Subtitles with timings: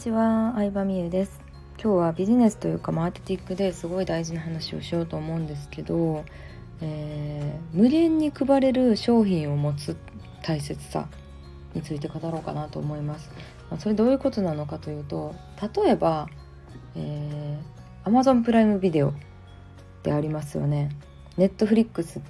[0.00, 1.42] ちは、相葉美優です。
[1.74, 6.24] 今日はビジネスというかマーケティングですごい大事な話をしようと思うんですけど、
[6.80, 9.98] えー、無限に配れる商品を持つ
[10.42, 11.06] 大切さ
[11.74, 13.30] について語ろうかなと思います、
[13.70, 15.34] まあ、それどういうことなのかというと
[15.76, 16.28] 例えば、
[16.96, 19.12] えー、Amazon プライムビデオっ
[20.02, 20.88] てありますよね。
[21.36, 22.22] Netflix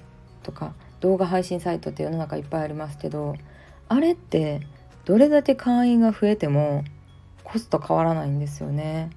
[0.43, 3.37] とか動画配信サイトって世の中いっぱいありますけど
[3.87, 4.59] あれって
[5.05, 6.83] どれだけ会員が増えても
[7.51, 9.09] コスト変わらないんですよね。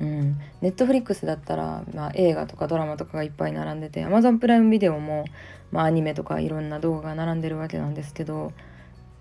[0.00, 5.24] うん、ネットフリックスだったら、まあ、映画とかドラマとかがいっぱい並んでて Amazon プライムビデオも、
[5.70, 8.52] まあ、アニメとかいろんな動画が並んでるわけなんですけど、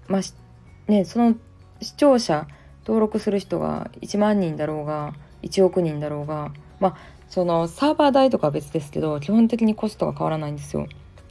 [0.07, 1.35] まあね、その
[1.81, 2.47] 視聴者
[2.85, 5.13] 登録する人が1万人だろうが
[5.43, 6.97] 1億人だろうが、まあ、
[7.29, 10.87] そのサーバー代とかは別ですけど基本的にコストが変わらないんですよ。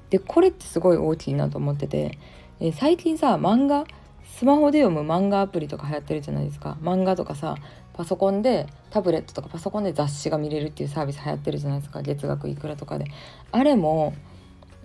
[0.09, 2.19] でこれってすごい大きいなと思ってて、
[2.60, 3.85] え最近さ漫画
[4.24, 6.76] スマホで読む漫画アプリとか流行ってるじゃないですか。
[6.82, 7.57] 漫画とかさ
[7.93, 12.02] パソコンでタブレットとかパソコンで雑誌が見れるっていうサービス流行ってるじゃないですか。
[12.02, 13.07] 月額いくらとかで。
[13.52, 14.15] あれも、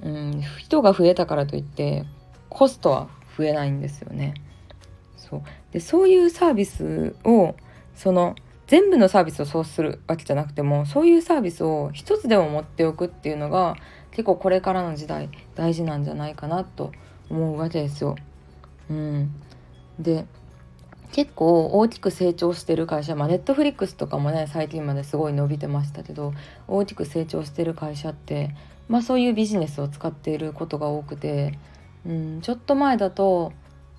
[0.03, 2.05] うん、人が増えたからといって
[2.49, 4.35] コストは増えないんですよね。
[5.17, 5.41] そう。
[5.71, 7.55] でそういうサービスを
[7.95, 8.35] その
[8.67, 13.75] 全部のサービスをそうするわけじゃなくてもそういうサービスを一つでも持っておくっていうのが
[14.11, 16.91] 結構これからの時代大事なんじゃないかなと
[17.31, 18.15] 思うわけですよ。
[18.89, 19.31] うん、
[19.99, 20.25] で
[21.11, 26.33] 結構大きく成長してる会社まあネットフリックスとかもね最近まですごい伸びてましたけど
[26.67, 28.55] 大きく成長してる会社って
[28.87, 31.57] まあそういうビジネスを使っていることが多くて、
[32.05, 33.53] うん、ちょっと前だと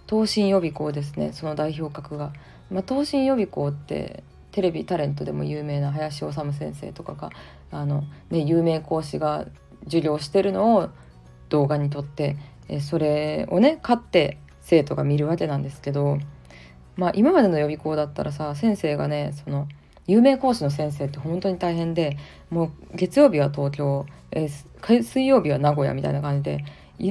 [0.09, 2.33] 東進予備校ですねその代表格が。
[2.71, 7.31] まあ、東進予備校ってテレビタレントでも有名な林修先生とかが
[7.73, 9.47] あの、ね、有名講師が
[9.85, 10.89] 授業してるのを
[11.49, 12.37] 動画に撮って
[12.69, 14.39] えそれをね買って
[14.71, 16.19] 生徒が見るわけなんですけど、
[16.95, 19.67] まあ、今までの予備校だったらさ先生がねその
[20.07, 22.17] 有名講師の先生って本当に大変で
[22.51, 26.65] もう月曜日は東京、えー、水曜日は名古屋みたいな感じで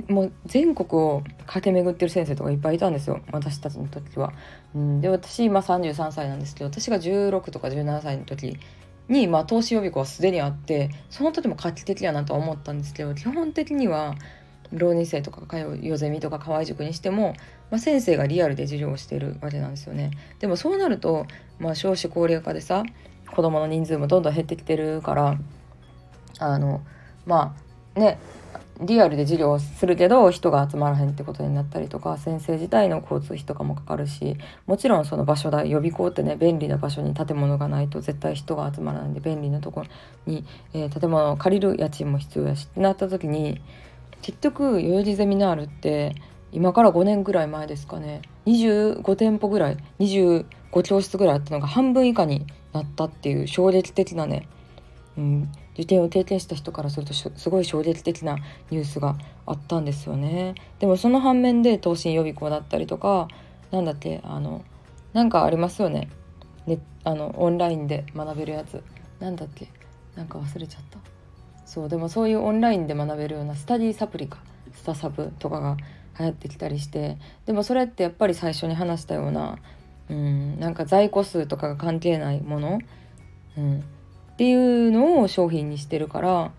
[0.08, 4.34] もう全国を駆け巡ってる先生とかいっぱいいたんですよ私たちの時は。
[4.75, 8.58] うん、で私今33歳なんですけど私が16とか17歳の時
[9.09, 14.16] に、まあ、投資予備校はすでにあってその時も画期的やなとは思ったんですけど基本的には
[14.72, 17.35] 浪人生とか通うよゼミとか河合塾にしても、
[17.72, 20.12] まあ、先生がリアルで授業をしているわけなんですよね。
[20.40, 21.25] でもそうなると、
[21.59, 22.84] まあ、少子高齢化でさ
[23.35, 25.38] 子どもの人数もどんどん減ってきてるから
[26.40, 26.81] あの
[27.25, 27.56] ま
[27.96, 28.19] あね
[28.81, 34.38] リアルで授業をするけど人が集まらへんってことになったりとか先生自体の交通費とかもかかるし
[34.68, 39.88] もちろんその場所代予備校ってね便利な場所に建物がないと絶対人が集まらないんで便利なところ
[40.25, 43.62] に、えー、建物を借りる家賃も必要やしってなった時に
[44.22, 46.16] 結局代々木ゼミナールって
[46.52, 50.46] 今から5年ぐらい前ですかね25店舗ぐらい25
[50.84, 54.47] 教室ぐらいあったのが半分以下になったっていう衝撃的なね、
[55.18, 58.38] うん、受験を経験した人からするとすごい衝撃的な
[58.72, 60.56] ニュースがあったんですよね。
[60.80, 63.28] でもその反面で東進予備校だったりとか
[63.72, 64.63] 何だってあの
[65.13, 66.09] なんかありますよね
[66.68, 68.84] ねあのオンラインで学べるやつ
[69.19, 69.69] なんだっけ
[70.16, 71.00] なんか忘れちゃった。
[71.69, 74.40] そうでもそういうオンラインで学べるようなスタディサプリか
[74.74, 75.78] スタサブとかが
[76.18, 79.59] 流行ってきたりしてでもそれってやっぱり最初に話したような
[80.09, 82.80] うんなんか在庫数とかが関係ないもの、
[83.56, 86.52] うん、っていうのを商品にしてるからっ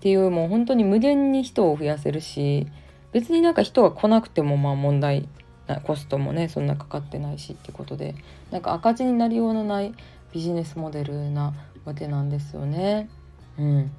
[0.00, 2.66] ていうもう本当に無限に人を増やせるし
[3.12, 5.28] 別になんか人が来なくてもまあ問題
[5.68, 8.16] なコストもねそんなかかってないしってことで
[8.50, 9.94] なんか赤字になりようのない
[10.32, 11.54] ビジネスモデルな
[11.84, 13.08] わけなんですよね。
[13.56, 13.92] うん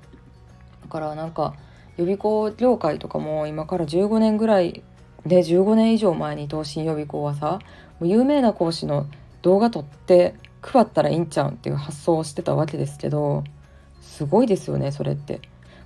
[0.81, 1.53] だからなんか
[1.97, 4.83] 予備校業界とかも今から15年ぐらい
[5.25, 7.59] で15年以上前に東進予備校はさ
[8.01, 9.07] 有名な講師の
[9.41, 13.43] 動画撮って配ったらいいんちゃうんっていう発想をしてたわけですけど
[14.01, 15.41] すごいですよねそれって。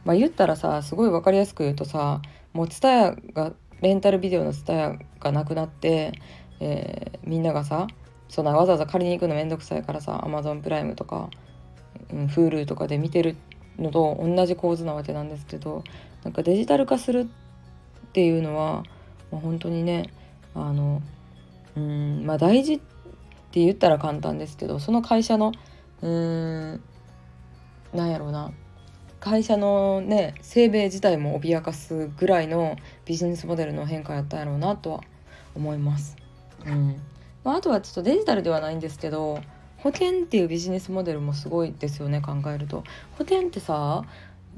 [0.06, 2.22] まあ、言ったらさすごい分かりやすく言うとさ
[2.52, 6.14] もうツタヤがレンタルビデオのツタヤがなくなって、
[6.60, 7.88] えー、みんながさ
[8.28, 11.30] そんなわざわざ借りに行くのめんどくさいからさ Amazon プライムとか、
[12.12, 13.38] うん、Hulu とかで見てる
[13.80, 15.84] のと同じ構図なわけなんですけど
[16.24, 18.84] なんかデジタル化するっていうのは、
[19.32, 20.10] まあ、本当にね
[20.54, 21.02] あの
[21.76, 22.80] うんまあ大事っ
[23.52, 25.52] て言ったら簡単ですけどその会社の
[26.02, 26.84] うん
[27.94, 28.52] なんやろうな
[29.20, 32.76] 会社のね生命自体も脅かすぐらいの
[33.06, 35.02] ビジネスモデルの変化やったんやろうなとは
[35.56, 36.18] 思います。
[36.66, 37.02] うん
[37.44, 39.40] まあ、あとはちょっとデジタルではないんですけど
[39.84, 42.84] 保険っていうビジネスモデルもすごいですよね考えると。
[43.18, 44.04] 保険ってさ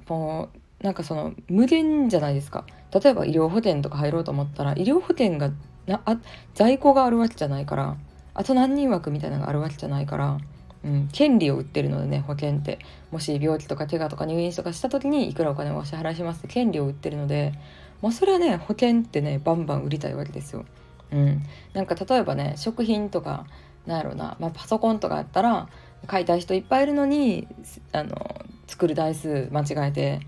[0.07, 0.49] も
[0.81, 2.65] うなんかその無限じゃないですか。
[2.93, 5.51] 例えば医療保険とか入ろうと思ったら医療保険が
[5.87, 6.17] なあ
[6.53, 7.97] 在庫があるわけじゃないから
[8.33, 10.37] あと何人枠みたいなのがあるわけじゃないから、
[10.83, 12.79] うん、権利を売ってるのでね保険って。
[13.11, 17.53] もし病気とか怪我とか入院とかした時にいくらお金をお支払いしますって権利を売ってるので
[18.01, 20.65] もうそれはね保険ってねバンバン売りたいわけですよ。
[21.11, 21.43] うん、
[21.73, 23.45] なんか例えばね食品とか
[23.85, 25.69] なんやろうな、まあ、パソコンとかやったら
[26.07, 27.47] 買いたい人いっぱいいるのに
[27.91, 30.19] あの作る台数間違えて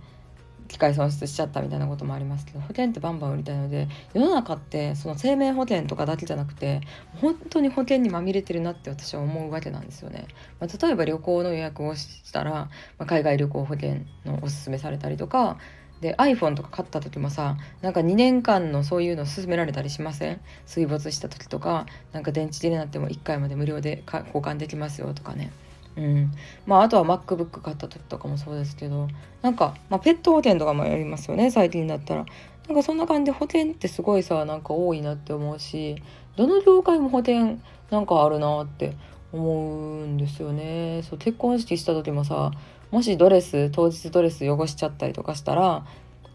[0.68, 6.82] 機械損失しちゃったみたいなこともありますけど保険ってバンバン売りたいので世の中ってその生命保険とかだけじゃなくて
[7.22, 10.28] 本当に保険にまみれてるなって私は思うわけなんですよね。
[10.60, 12.70] まあ、例えば旅行の予約をしたら、ま
[13.00, 15.58] あ、海外旅行保険のおすすめされたりとか
[16.02, 20.40] で iPhone とか買った時もさなんか2年間のそういうの勧められたりしません？
[20.66, 25.52] 水没した時とかなんか電池切れになっても1回まで無料で交換できますよとかね。
[25.96, 26.32] うん。
[26.68, 29.08] まあ、あとは MacBook 買った時とかもそうですけど
[29.42, 32.26] なんか、まあ、ペット保険とかもやりますよね最近だったら。
[32.68, 35.96] なんかそんな感じで保険ってすごいさなんか多いなって思うし
[36.36, 37.60] どの業界も保険
[37.90, 38.94] なんかあるなって
[39.32, 41.02] 思うんですよね。
[41.10, 42.52] そう結婚式した時もさ
[42.92, 45.86] もしドレス当日ドレス汚しちゃったりとかしたら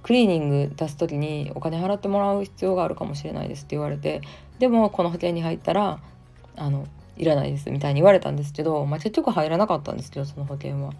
[0.02, 4.20] クリーニング出す時にお金払ってもらう必要があるかもしれないですって言われて
[4.58, 6.00] でもこの保険に入ったら
[6.56, 10.92] あのいらないですみたいに言われたんですけど、まあ、結局入らなかったんですけどその保険は、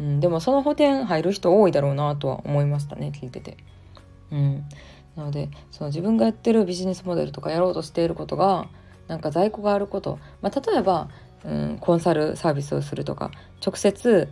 [0.00, 3.56] うん、でもその保険入る人多いだろうなとは思いましたね聞いてて。
[4.30, 4.64] うん、
[5.16, 8.68] なのでその自分がやってるビジネスモデルとかやろうとしていることが
[9.06, 11.08] なんか在庫があること、まあ、例えば、
[11.44, 13.30] うん、コンサルサービスをするとか
[13.64, 14.28] 直接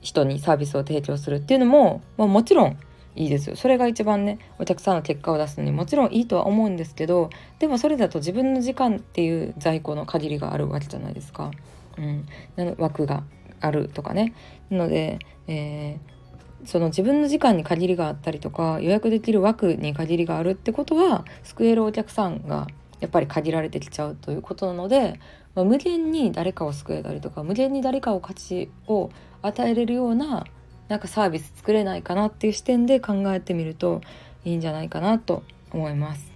[0.00, 2.78] 人にサービスを提供するっていうのも、まあ、もちろん
[3.16, 3.56] いいですよ。
[3.56, 11.50] それが一番ねお客さんの結果を出すのにもちろんいいとは思うんですけどでもそれだと自分の時間っていう在庫の限りがあるわけじゃないですか、
[11.96, 12.26] うん、
[12.78, 13.24] 枠が
[13.60, 14.34] あるとかね。
[14.70, 15.18] なので、
[15.48, 22.68] えー、その自分の時間に限りがあったりとか予約できる枠に限りがあるってことは救えるお客さんが
[23.00, 25.20] やっぱり限られてきちゃうということなので、
[25.54, 29.10] まあ、無限に誰かを救えたりとか無限に誰かを価値を
[29.42, 30.46] 与えれるような
[30.88, 34.00] なんかサービス作れないかなっていう視点で考えてみると
[34.44, 35.42] いいんじゃないかなと
[35.72, 36.32] 思います。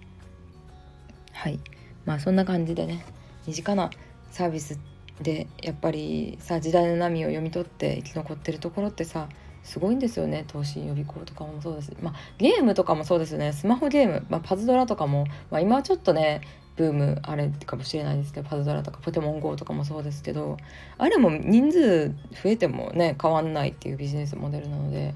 [1.32, 1.58] はい
[2.04, 3.04] まあそんな感じでね
[3.46, 3.90] 身近な
[4.30, 4.78] サービス
[5.20, 9.28] でやっぱりさ時代の波を読み取って生き残ってるところってさ
[9.62, 10.44] すごいんですよね。
[10.48, 13.52] 投資予備校とかもそうですまあゲームとかもそうですよね。
[13.52, 16.40] スマホゲーム、まあ、パズドラとかも、まあ、今はちょっとね
[16.76, 20.56] ブームあれかもしれないですけどパズドラとかポケモン GO とかもそうですけど
[20.98, 22.14] あれも人数増
[22.46, 25.14] えてもね変わんないっていうビジネスモデルなので、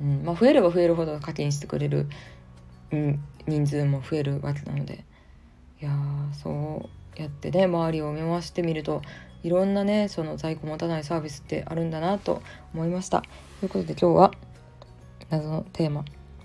[0.00, 2.06] うんまあ、増えれば増えるほど課金してくれる、
[2.92, 5.04] うん、人数も増えるわけなので。
[5.80, 5.92] いや
[6.32, 9.00] そうやってね周りを見回してみると
[9.42, 12.42] いろんなねその在庫持たないサービスってあるんだなと
[12.74, 13.22] 思いました。
[13.60, 14.32] ということで今日は
[15.30, 16.04] 謎のテーマ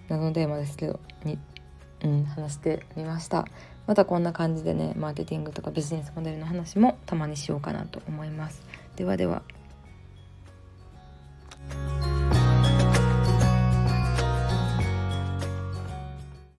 [0.09, 1.37] 謎のテーマですけどに、
[2.03, 3.45] うん、話してみました。
[3.85, 8.61] またこんな感じでねマーケティングとかビジネスモデルの話もたまにしようかなと思います。
[8.95, 9.43] ではでは。